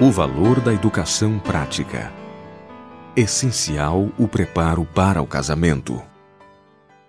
[0.00, 2.12] O valor da educação prática.
[3.16, 6.00] Essencial o preparo para o casamento.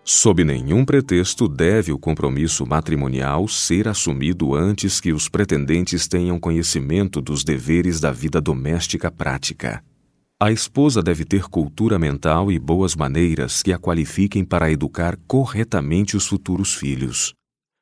[0.03, 7.21] Sob nenhum pretexto deve o compromisso matrimonial ser assumido antes que os pretendentes tenham conhecimento
[7.21, 9.83] dos deveres da vida doméstica prática.
[10.39, 16.17] A esposa deve ter cultura mental e boas maneiras que a qualifiquem para educar corretamente
[16.17, 17.35] os futuros filhos.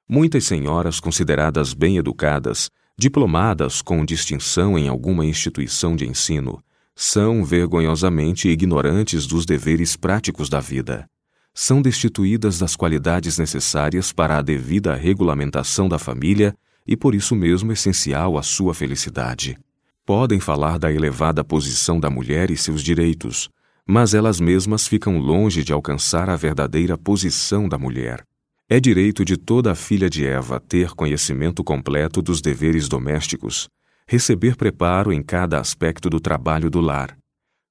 [0.09, 6.63] Muitas senhoras consideradas bem educadas diplomadas com distinção em alguma instituição de ensino,
[6.95, 11.07] são vergonhosamente ignorantes dos deveres práticos da vida.
[11.53, 16.55] São destituídas das qualidades necessárias para a devida regulamentação da família
[16.88, 19.57] e por isso mesmo essencial à sua felicidade.
[20.03, 23.50] Podem falar da elevada posição da mulher e seus direitos,
[23.85, 28.23] mas elas mesmas ficam longe de alcançar a verdadeira posição da mulher.
[28.69, 33.69] É direito de toda a filha de Eva ter conhecimento completo dos deveres domésticos,
[34.05, 37.17] receber preparo em cada aspecto do trabalho do lar.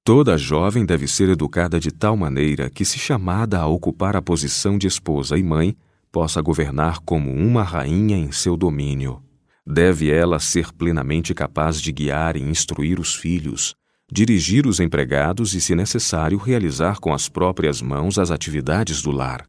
[0.03, 4.75] Toda jovem deve ser educada de tal maneira que, se chamada a ocupar a posição
[4.75, 5.77] de esposa e mãe,
[6.11, 9.21] possa governar como uma rainha em seu domínio.
[9.63, 13.75] Deve ela ser plenamente capaz de guiar e instruir os filhos,
[14.11, 19.45] dirigir os empregados e, se necessário, realizar com as próprias mãos as atividades do lar.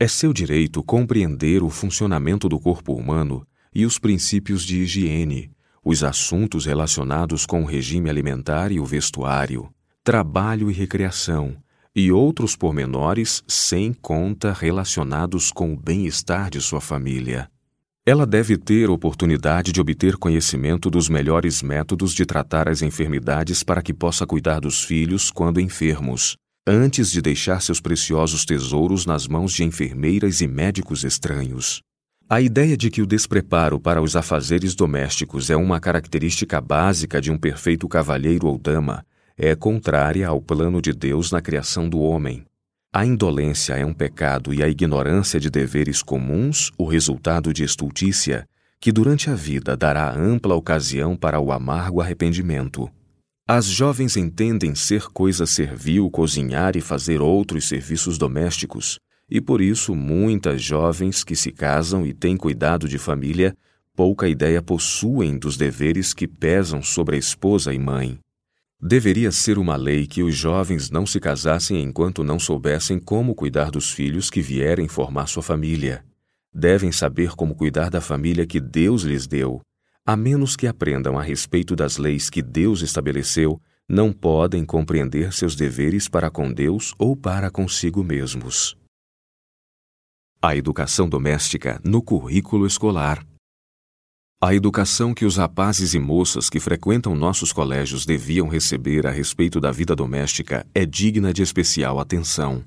[0.00, 5.50] É seu direito compreender o funcionamento do corpo humano e os princípios de higiene,
[5.84, 9.68] os assuntos relacionados com o regime alimentar e o vestuário,
[10.04, 11.56] trabalho e recreação,
[11.96, 17.50] e outros pormenores sem conta relacionados com o bem-estar de sua família.
[18.06, 23.82] Ela deve ter oportunidade de obter conhecimento dos melhores métodos de tratar as enfermidades para
[23.82, 26.36] que possa cuidar dos filhos quando enfermos,
[26.68, 31.80] antes de deixar seus preciosos tesouros nas mãos de enfermeiras e médicos estranhos.
[32.28, 37.30] A ideia de que o despreparo para os afazeres domésticos é uma característica básica de
[37.30, 39.02] um perfeito cavalheiro ou dama
[39.38, 42.44] é contrária ao plano de Deus na criação do homem.
[42.92, 48.48] A indolência é um pecado e a ignorância de deveres comuns o resultado de estultícia,
[48.80, 52.90] que durante a vida dará ampla ocasião para o amargo arrependimento.
[53.50, 59.94] As jovens entendem ser coisa servil cozinhar e fazer outros serviços domésticos, e por isso
[59.94, 63.56] muitas jovens que se casam e têm cuidado de família
[63.96, 68.18] pouca ideia possuem dos deveres que pesam sobre a esposa e mãe.
[68.78, 73.70] Deveria ser uma lei que os jovens não se casassem enquanto não soubessem como cuidar
[73.70, 76.04] dos filhos que vierem formar sua família.
[76.52, 79.62] Devem saber como cuidar da família que Deus lhes deu
[80.08, 85.54] a menos que aprendam a respeito das leis que Deus estabeleceu, não podem compreender seus
[85.54, 88.74] deveres para com Deus ou para consigo mesmos.
[90.40, 93.22] A educação doméstica no currículo escolar.
[94.40, 99.60] A educação que os rapazes e moças que frequentam nossos colégios deviam receber a respeito
[99.60, 102.64] da vida doméstica é digna de especial atenção.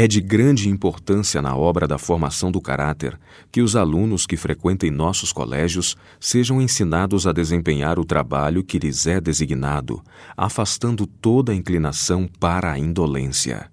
[0.00, 3.18] É de grande importância na obra da formação do caráter
[3.50, 9.08] que os alunos que frequentem nossos colégios sejam ensinados a desempenhar o trabalho que lhes
[9.08, 10.00] é designado,
[10.36, 13.72] afastando toda inclinação para a indolência.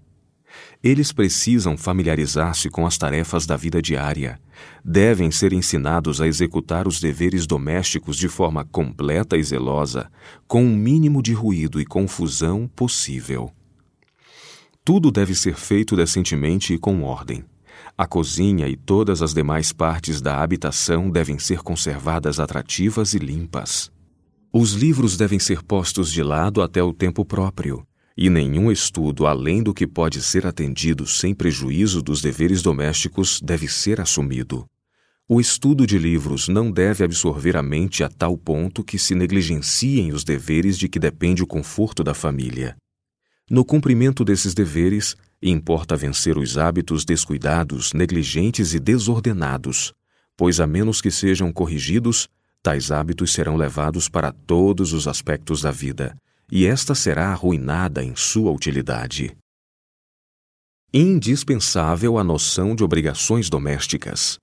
[0.83, 4.39] Eles precisam familiarizar-se com as tarefas da vida diária.
[4.83, 10.09] Devem ser ensinados a executar os deveres domésticos de forma completa e zelosa,
[10.47, 13.53] com o mínimo de ruído e confusão possível.
[14.85, 17.43] Tudo deve ser feito decentemente e com ordem.
[17.97, 23.91] A cozinha e todas as demais partes da habitação devem ser conservadas atrativas e limpas.
[24.53, 27.83] Os livros devem ser postos de lado até o tempo próprio,
[28.15, 33.67] e nenhum estudo além do que pode ser atendido sem prejuízo dos deveres domésticos deve
[33.67, 34.67] ser assumido.
[35.27, 40.13] O estudo de livros não deve absorver a mente a tal ponto que se negligenciem
[40.13, 42.77] os deveres de que depende o conforto da família.
[43.47, 49.93] No cumprimento desses deveres, importa vencer os hábitos descuidados, negligentes e desordenados,
[50.35, 52.27] pois, a menos que sejam corrigidos,
[52.63, 56.17] tais hábitos serão levados para todos os aspectos da vida,
[56.51, 59.37] e esta será arruinada em sua utilidade.
[60.91, 64.39] Indispensável a noção de obrigações domésticas.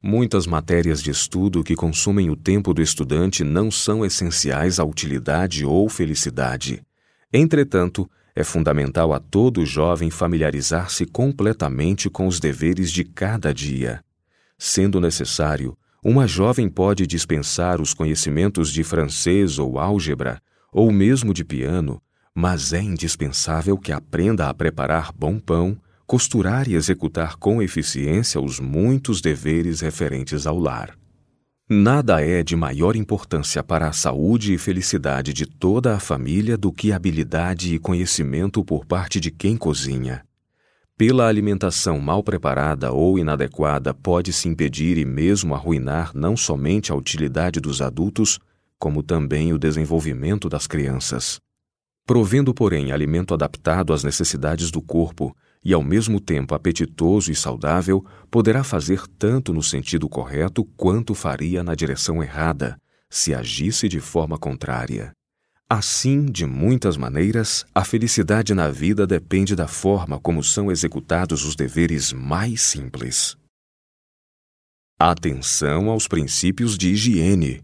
[0.00, 5.64] Muitas matérias de estudo que consumem o tempo do estudante não são essenciais à utilidade
[5.64, 6.84] ou felicidade
[7.32, 14.02] Entretanto, é fundamental a todo jovem familiarizar-se completamente com os deveres de cada dia.
[14.58, 20.40] Sendo necessário, uma jovem pode dispensar os conhecimentos de francês ou álgebra,
[20.72, 22.02] ou mesmo de piano,
[22.34, 28.58] mas é indispensável que aprenda a preparar bom pão, costurar e executar com eficiência os
[28.58, 31.01] muitos deveres referentes ao lar.
[31.70, 36.72] Nada é de maior importância para a saúde e felicidade de toda a família do
[36.72, 40.24] que habilidade e conhecimento por parte de quem cozinha.
[40.98, 47.60] Pela alimentação mal preparada ou inadequada, pode-se impedir e mesmo arruinar não somente a utilidade
[47.60, 48.38] dos adultos,
[48.78, 51.40] como também o desenvolvimento das crianças.
[52.04, 58.04] Provendo, porém, alimento adaptado às necessidades do corpo e ao mesmo tempo apetitoso e saudável,
[58.30, 62.76] poderá fazer tanto no sentido correto quanto faria na direção errada,
[63.08, 65.12] se agisse de forma contrária.
[65.68, 71.56] Assim, de muitas maneiras, a felicidade na vida depende da forma como são executados os
[71.56, 73.36] deveres mais simples.
[74.98, 77.62] Atenção aos princípios de higiene.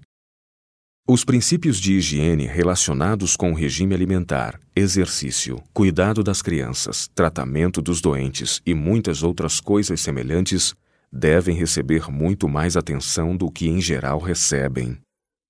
[1.11, 8.03] Os princípios de higiene relacionados com o regime alimentar, exercício, cuidado das crianças, tratamento dos
[8.03, 10.75] doentes e muitas outras coisas semelhantes
[11.11, 14.99] devem receber muito mais atenção do que em geral recebem.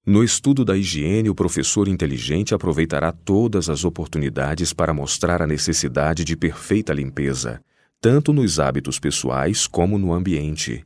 [0.06, 6.22] No estudo da higiene, o professor inteligente aproveitará todas as oportunidades para mostrar a necessidade
[6.22, 7.60] de perfeita limpeza,
[8.00, 10.84] tanto nos hábitos pessoais como no ambiente.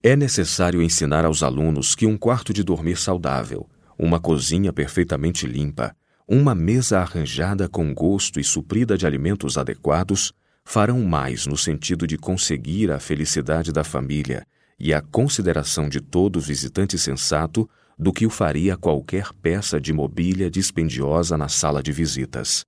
[0.00, 3.68] É necessário ensinar aos alunos que um quarto de dormir saudável,
[4.02, 5.94] uma cozinha perfeitamente limpa,
[6.26, 10.32] uma mesa arranjada com gosto e suprida de alimentos adequados
[10.64, 14.46] farão mais no sentido de conseguir a felicidade da família
[14.78, 17.68] e a consideração de todo visitante sensato
[17.98, 22.64] do que o faria qualquer peça de mobília dispendiosa na sala de visitas.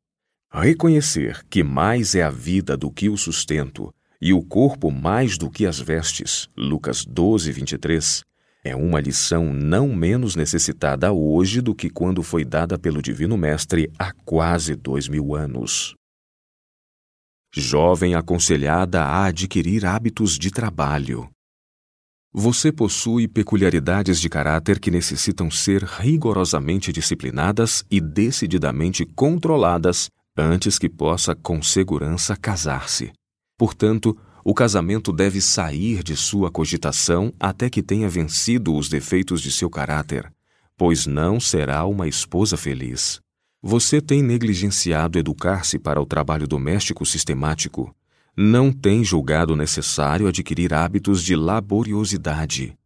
[0.53, 3.91] Reconhecer que mais é a vida do que o sustento
[4.21, 8.23] e o corpo mais do que as vestes, Lucas 12, 23,
[8.65, 13.91] é uma lição não menos necessitada hoje do que quando foi dada pelo Divino Mestre
[13.99, 15.95] há quase dois mil anos.
[17.55, 21.29] Jovem aconselhada a adquirir hábitos de trabalho.
[22.33, 30.89] Você possui peculiaridades de caráter que necessitam ser rigorosamente disciplinadas e decididamente controladas antes que
[30.89, 33.13] possa com segurança casar-se.
[33.59, 39.53] Portanto, o casamento deve sair de sua cogitação até que tenha vencido os defeitos de
[39.53, 40.33] seu caráter,
[40.77, 43.21] pois não será uma esposa feliz.
[43.63, 47.95] Você tem negligenciado educar-se para o trabalho doméstico sistemático,
[48.37, 52.77] não tem julgado necessário adquirir hábitos de laboriosidade.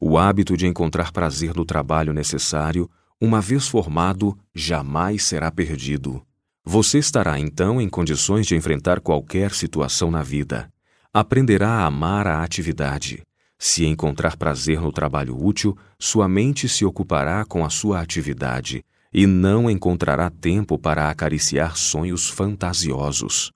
[0.00, 2.88] O hábito de encontrar prazer no trabalho necessário,
[3.20, 6.22] uma vez formado, jamais será perdido.
[6.64, 10.69] Você estará então em condições de enfrentar qualquer situação na vida.
[11.12, 13.22] Aprenderá a amar a atividade.
[13.58, 19.26] Se encontrar prazer no trabalho útil, sua mente se ocupará com a sua atividade e
[19.26, 23.50] não encontrará tempo para acariciar sonhos fantasiosos.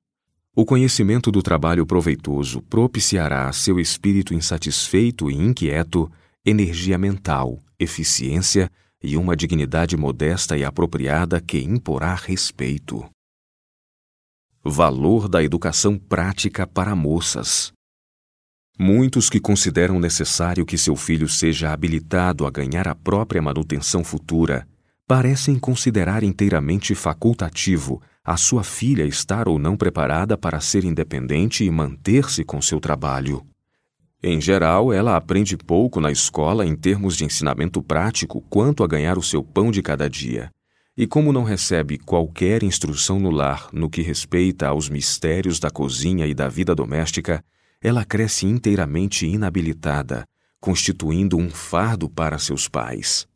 [0.53, 6.11] O conhecimento do trabalho proveitoso propiciará a seu espírito insatisfeito e inquieto
[6.45, 8.69] energia mental, eficiência
[9.01, 13.09] e uma dignidade modesta e apropriada que imporá respeito.
[14.67, 17.71] Valor da educação prática para moças.
[18.79, 24.67] Muitos que consideram necessário que seu filho seja habilitado a ganhar a própria manutenção futura
[25.07, 31.71] parecem considerar inteiramente facultativo a sua filha estar ou não preparada para ser independente e
[31.71, 33.47] manter-se com seu trabalho.
[34.23, 39.19] Em geral, ela aprende pouco na escola em termos de ensinamento prático quanto a ganhar
[39.19, 40.51] o seu pão de cada dia.
[40.97, 46.25] E como não recebe qualquer instrução no lar no que respeita aos mistérios da cozinha
[46.25, 47.45] e da vida doméstica,
[47.83, 50.25] ela cresce inteiramente inabilitada,
[50.61, 53.27] constituindo um fardo para seus pais.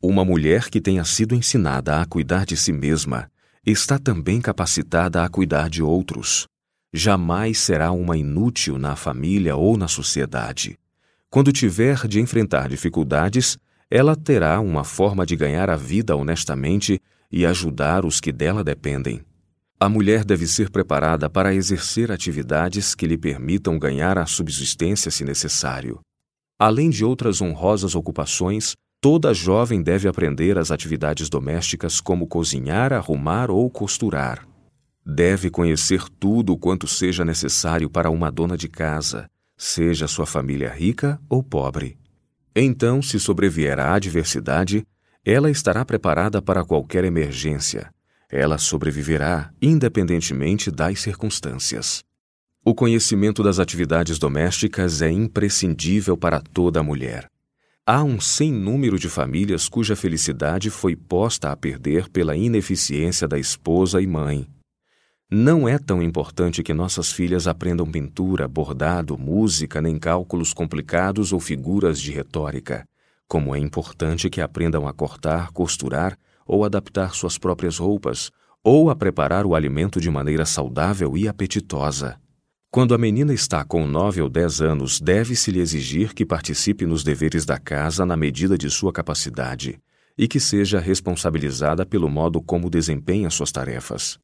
[0.00, 3.28] Uma mulher que tenha sido ensinada a cuidar de si mesma
[3.66, 6.46] está também capacitada a cuidar de outros.
[6.92, 10.78] Jamais será uma inútil na família ou na sociedade.
[11.28, 13.58] Quando tiver de enfrentar dificuldades,
[13.96, 19.20] ela terá uma forma de ganhar a vida honestamente e ajudar os que dela dependem.
[19.78, 25.24] A mulher deve ser preparada para exercer atividades que lhe permitam ganhar a subsistência se
[25.24, 26.00] necessário.
[26.58, 33.50] Além de outras honrosas ocupações, Toda jovem deve aprender as atividades domésticas como cozinhar, arrumar
[33.50, 34.48] ou costurar.
[35.04, 41.20] Deve conhecer tudo quanto seja necessário para uma dona de casa, seja sua família rica
[41.28, 41.98] ou pobre.
[42.56, 44.86] Então, se sobrevier a adversidade,
[45.24, 47.90] ela estará preparada para qualquer emergência.
[48.30, 52.04] Ela sobreviverá, independentemente das circunstâncias.
[52.64, 57.28] O conhecimento das atividades domésticas é imprescindível para toda mulher.
[57.86, 63.38] Há um sem número de famílias cuja felicidade foi posta a perder pela ineficiência da
[63.38, 64.46] esposa e mãe.
[65.30, 71.40] Não é tão importante que nossas filhas aprendam pintura, bordado, música, nem cálculos complicados ou
[71.40, 72.86] figuras de retórica,
[73.26, 78.30] como é importante que aprendam a cortar, costurar ou adaptar suas próprias roupas,
[78.62, 82.20] ou a preparar o alimento de maneira saudável e apetitosa.
[82.70, 87.02] Quando a menina está com nove ou dez anos, deve-se lhe exigir que participe nos
[87.02, 89.78] deveres da casa na medida de sua capacidade
[90.18, 94.18] e que seja responsabilizada pelo modo como desempenha suas tarefas.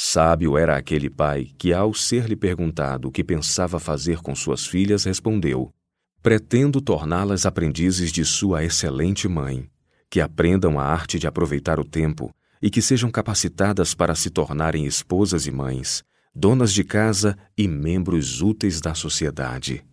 [0.00, 5.02] Sábio era aquele pai que, ao ser-lhe perguntado o que pensava fazer com suas filhas,
[5.02, 5.74] respondeu:
[6.22, 9.68] Pretendo torná-las aprendizes de sua excelente mãe,
[10.08, 14.86] que aprendam a arte de aproveitar o tempo e que sejam capacitadas para se tornarem
[14.86, 19.84] esposas e mães, donas de casa e membros úteis da sociedade.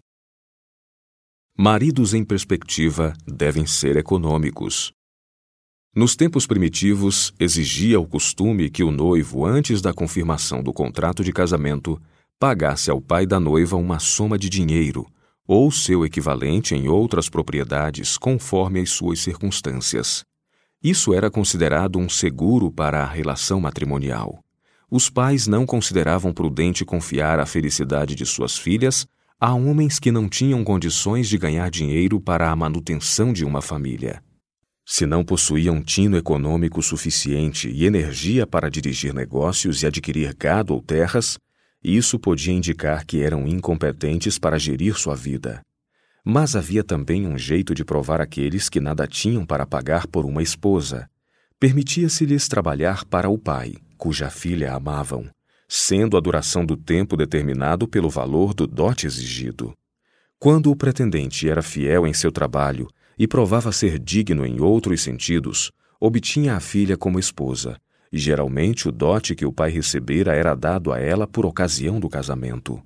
[1.58, 4.95] Maridos em perspectiva devem ser econômicos.
[5.96, 11.32] Nos tempos primitivos, exigia o costume que o noivo, antes da confirmação do contrato de
[11.32, 11.98] casamento,
[12.38, 15.08] pagasse ao pai da noiva uma soma de dinheiro,
[15.48, 20.26] ou seu equivalente em outras propriedades, conforme as suas circunstâncias.
[20.84, 24.44] Isso era considerado um seguro para a relação matrimonial.
[24.92, 29.08] Os pais não consideravam prudente confiar a felicidade de suas filhas
[29.40, 34.22] a homens que não tinham condições de ganhar dinheiro para a manutenção de uma família.
[34.88, 40.82] Se não possuíam tino econômico suficiente e energia para dirigir negócios e adquirir gado ou
[40.82, 41.40] terras,
[41.84, 45.62] isso podia indicar que eram incompetentes para gerir sua vida.
[46.24, 50.44] Mas havia também um jeito de provar aqueles que nada tinham para pagar por uma
[50.44, 51.08] esposa.
[51.60, 55.28] Permitia-se-lhes trabalhar para o pai, cuja filha amavam,
[55.68, 59.74] sendo a duração do tempo determinado pelo valor do dote exigido.
[60.38, 65.72] Quando o pretendente era fiel em seu trabalho e provava ser digno em outros sentidos,
[66.00, 67.78] obtinha a filha como esposa,
[68.12, 72.10] e geralmente o dote que o pai recebera era dado a ela por ocasião do
[72.10, 72.82] casamento.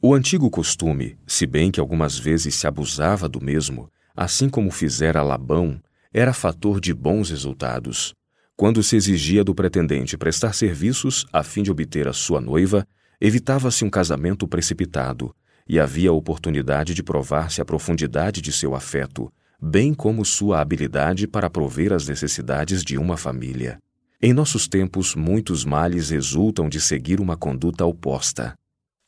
[0.00, 5.22] O antigo costume, se bem que algumas vezes se abusava do mesmo, assim como fizera
[5.22, 5.80] Labão,
[6.12, 8.14] era fator de bons resultados.
[8.56, 12.86] Quando se exigia do pretendente prestar serviços a fim de obter a sua noiva,
[13.20, 15.34] evitava-se um casamento precipitado,
[15.68, 21.50] e havia oportunidade de provar-se a profundidade de seu afeto, bem como sua habilidade para
[21.50, 23.78] prover as necessidades de uma família.
[24.20, 28.54] Em nossos tempos, muitos males resultam de seguir uma conduta oposta.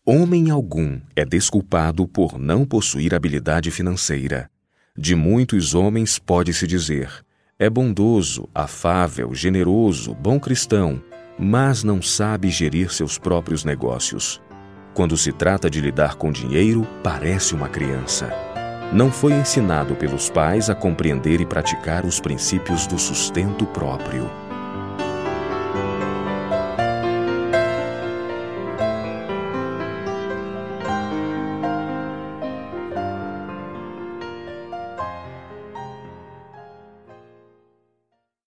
[0.04, 4.50] Homem algum é desculpado por não possuir habilidade financeira.
[4.96, 7.10] De muitos homens pode-se dizer:
[7.58, 11.02] é bondoso, afável, generoso, bom cristão,
[11.38, 14.40] mas não sabe gerir seus próprios negócios.
[14.94, 18.57] Quando se trata de lidar com dinheiro, parece uma criança
[18.92, 24.47] não foi ensinado pelos pais a compreender e praticar os princípios do sustento próprio.